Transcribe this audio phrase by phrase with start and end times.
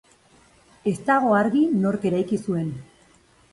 [0.91, 2.75] Ez dago argi nork eraiki zuen.